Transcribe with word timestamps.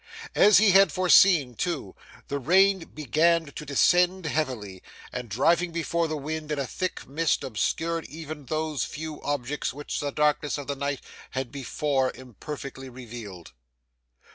As 0.33 0.57
he 0.57 0.71
had 0.71 0.91
foreseen, 0.91 1.53
too, 1.53 1.95
the 2.27 2.39
rain 2.39 2.85
began 2.85 3.45
to 3.51 3.65
descend 3.67 4.25
heavily, 4.25 4.81
and 5.13 5.29
driving 5.29 5.71
before 5.71 6.07
the 6.07 6.17
wind 6.17 6.51
in 6.51 6.57
a 6.57 6.65
thick 6.65 7.05
mist, 7.05 7.43
obscured 7.43 8.05
even 8.05 8.47
those 8.47 8.83
few 8.83 9.21
objects 9.21 9.73
which 9.73 9.99
the 9.99 10.09
darkness 10.11 10.57
of 10.57 10.65
the 10.65 10.75
night 10.75 11.01
had 11.37 11.51
before 11.51 12.11
imperfectly 12.15 12.89
revealed. 12.89 13.51